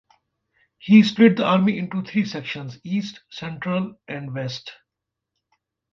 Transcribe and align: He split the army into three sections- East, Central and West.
He 0.79 1.03
split 1.03 1.37
the 1.37 1.45
army 1.45 1.77
into 1.77 2.01
three 2.01 2.25
sections- 2.25 2.79
East, 2.83 3.21
Central 3.29 3.99
and 4.07 4.33
West. 4.33 4.71